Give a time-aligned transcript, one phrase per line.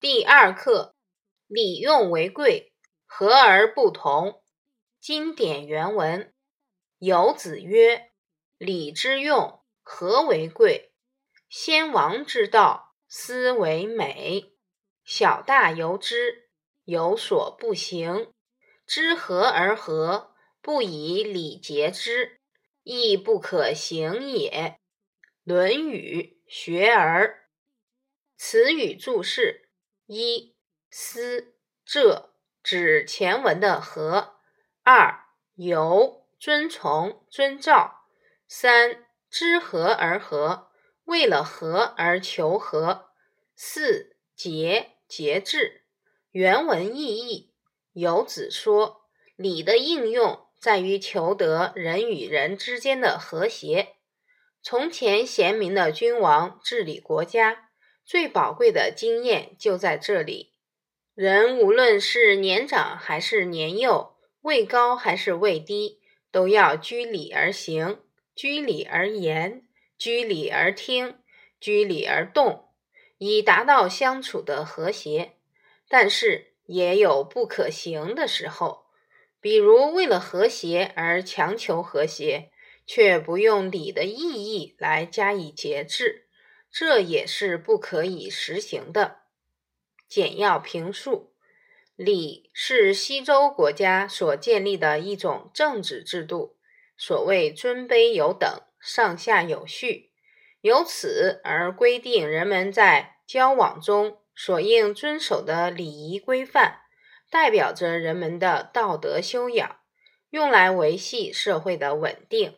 [0.00, 0.94] 第二课，
[1.46, 2.72] 礼用为贵，
[3.04, 4.42] 和而不同。
[4.98, 6.32] 经典原文：
[6.96, 8.10] 有子曰
[8.56, 10.94] ：“礼之用，和为贵。
[11.50, 14.54] 先王之道，斯为美。
[15.04, 16.48] 小大由之，
[16.84, 18.32] 有所不行。
[18.86, 22.40] 知和而和，不以礼节之，
[22.84, 24.78] 亦不可行也。”
[25.52, 27.28] 《论语·学而》
[28.38, 29.66] 词语注释。
[30.12, 30.56] 一
[30.90, 31.54] 思
[31.84, 32.32] 这
[32.64, 34.34] 指前文的和。
[34.82, 35.20] 二
[35.54, 38.06] 由遵从遵照。
[38.48, 40.72] 三知和而和，
[41.04, 43.10] 为了和而求和。
[43.54, 45.82] 四节节制。
[46.32, 47.54] 原文意义：
[47.92, 49.02] 游子说，
[49.36, 53.94] 礼的应用在于求得人与人之间的和谐。
[54.60, 57.69] 从前贤明的君王治理国家。
[58.10, 60.54] 最宝贵的经验就在这里。
[61.14, 66.00] 人无论是年长还是年幼，位高还是位低，
[66.32, 68.00] 都要居礼而行，
[68.34, 69.62] 居礼而言，
[69.96, 71.18] 居礼而听，
[71.60, 72.70] 居礼而动，
[73.18, 75.34] 以达到相处的和谐。
[75.88, 78.86] 但是也有不可行的时候，
[79.40, 82.50] 比如为了和谐而强求和谐，
[82.84, 86.26] 却不用礼的意义来加以节制。
[86.70, 89.18] 这也是不可以实行的。
[90.08, 91.32] 简要评述：
[91.96, 96.56] 礼是西周国家所建立的一种政治制度，
[96.96, 98.48] 所谓尊卑有等，
[98.80, 100.10] 上下有序，
[100.60, 106.80] 由此而规定人们在交往中所应遵守的礼仪规范，
[107.30, 109.80] 代表着人们的道德修养，
[110.30, 112.56] 用来维系社会的稳定。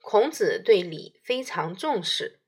[0.00, 2.40] 孔子对礼非常重视。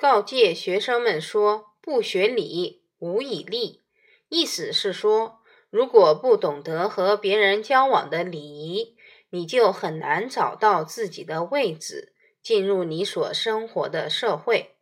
[0.00, 3.82] 告诫学生们说：“不学礼，无以立。”
[4.30, 5.40] 意思是说，
[5.70, 8.96] 如果不懂得和别人交往的礼仪，
[9.30, 14.76] 你就很难找到自己的位置，进入你所生活的社会。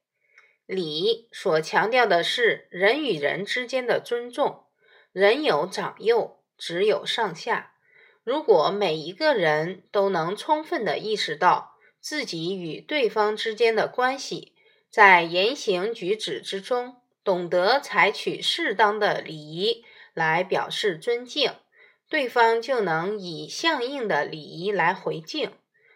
[0.67, 4.65] 礼所强调的是人与人之间的尊重。
[5.13, 7.73] 人有长幼，只有上下。
[8.23, 14.53] 如果每一个人都能充分的意识到自己与对方之间的关系，
[14.97, 19.85] 在言行举止之中，懂得采取适当的礼仪
[20.15, 21.53] 来表示尊敬，
[22.09, 25.53] 对方就能以相应的礼仪来回敬。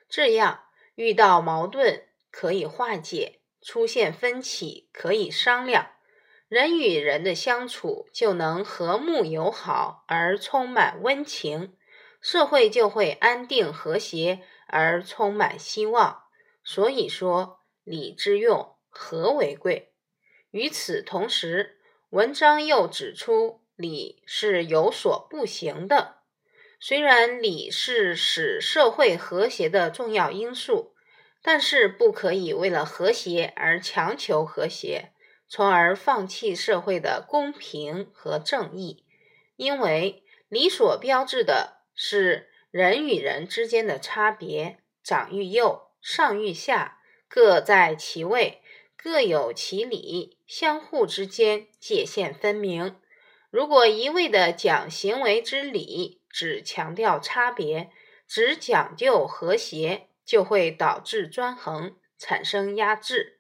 [0.07, 0.65] 这样，
[0.97, 5.93] 遇到矛盾可以化解，出现分歧可以商量，
[6.47, 11.75] 人与人的相处就能和睦友好而充满温情，
[12.21, 16.25] 社会就会安定和谐而充满希望。
[16.63, 18.77] 所以说，礼之用。
[18.91, 19.95] 和为贵。
[20.51, 21.79] 与此同时，
[22.11, 26.17] 文章又指出，礼是有所不行的。
[26.81, 30.95] 虽然礼是使社会和谐的重要因素，
[31.43, 35.13] 但是不可以为了和谐而强求和谐，
[35.49, 39.05] 从而放弃社会的公平和正义。
[39.57, 48.60] 因为礼所标志的是人与人之间的差别，长与幼，上与下，各在其位。
[49.03, 52.97] 各有其理，相互之间界限分明。
[53.51, 57.91] 如果一味的讲行为之理，只强调差别，
[58.29, 63.39] 只讲究和谐，就会导致专横，产生压制，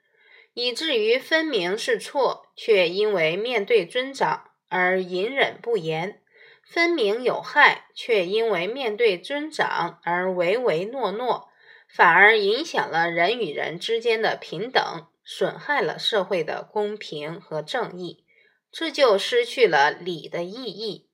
[0.54, 6.20] 以至于分明是错，却因为面对尊长而隐忍不言；
[6.64, 11.50] 分明有害，却因为面对尊长而唯唯诺诺，
[11.86, 15.06] 反而影响了人与人之间的平等。
[15.32, 18.24] 损害了社会的公平和正义，
[18.72, 21.08] 这就失去了礼的意义。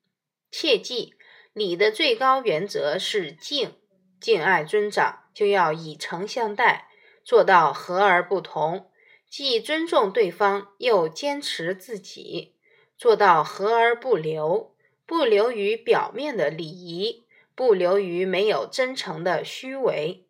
[0.50, 1.12] 切记，
[1.52, 3.74] 礼的最高原则是敬，
[4.18, 6.88] 敬爱尊长就要以诚相待，
[7.22, 8.90] 做到和而不同，
[9.28, 12.56] 既尊重对方又坚持自己，
[12.96, 14.74] 做到和而不流，
[15.04, 20.26] 不流于表面的礼仪，不流于没有真诚的虚伪。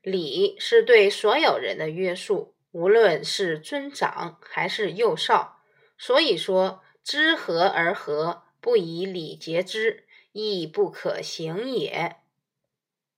[0.00, 2.54] 礼是对所有人的约束。
[2.70, 5.62] 无论是尊长还是幼少，
[5.96, 12.16] 所以说知和而和，不以礼节之，亦不可行也。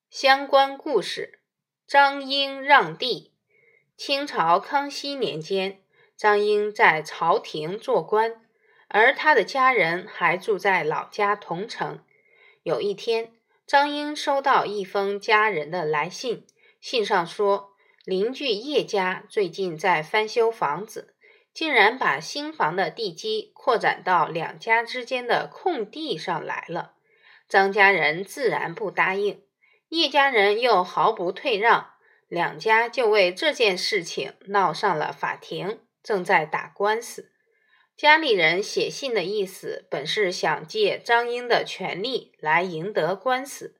[0.09, 1.41] 相关故事：
[1.87, 3.33] 张英让地。
[3.97, 5.83] 清朝康熙年间，
[6.17, 8.41] 张英在朝廷做官，
[8.89, 12.03] 而他的家人还住在老家桐城。
[12.63, 13.33] 有一天，
[13.67, 16.47] 张英收到一封家人的来信，
[16.81, 17.70] 信上说。
[18.05, 21.15] 邻居叶家最近在翻修房子，
[21.53, 26.95] 竟然把新房的地基扩展到两家之间的空地上来了。
[27.47, 29.43] 张家人自然不答应，
[29.91, 31.91] 叶家人又毫不退让，
[32.27, 37.31] 两家就为这件事情闹上了法庭，正在打官司。
[37.99, 43.77] 家里人写信的意思本是想借张英的权利来赢得官司，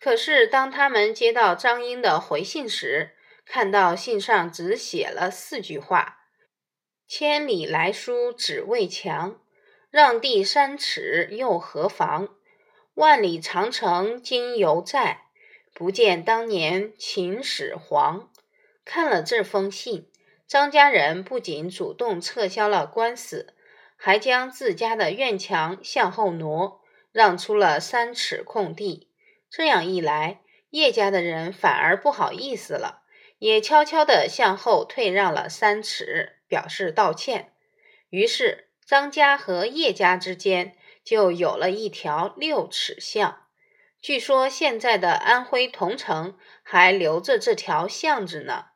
[0.00, 3.16] 可是当他们接到张英的回信时，
[3.52, 6.18] 看到信上只写了四句话
[7.08, 9.40] ：“千里来书只为墙，
[9.90, 12.28] 让地三尺又何妨？
[12.94, 15.22] 万里长城今犹在，
[15.74, 18.30] 不见当年秦始皇。”
[18.86, 20.08] 看了这封信。
[20.46, 23.54] 张家人不仅主动撤销了官司，
[23.96, 26.80] 还将自家的院墙向后挪，
[27.10, 29.10] 让出了三尺空地。
[29.50, 32.99] 这样一来，叶家的人反而不好意思了，
[33.40, 37.52] 也悄悄地向后退让了三尺，表示道歉。
[38.10, 43.46] 于是，张家和叶家之间就有了一条六尺巷。
[44.00, 48.69] 据说，现在的安徽桐城还留着这条巷子呢。